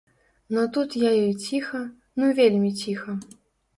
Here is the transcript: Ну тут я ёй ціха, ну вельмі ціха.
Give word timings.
Ну 0.55 0.61
тут 0.77 0.95
я 1.01 1.11
ёй 1.25 1.29
ціха, 1.49 1.81
ну 2.23 2.31
вельмі 2.41 2.71
ціха. 2.81 3.11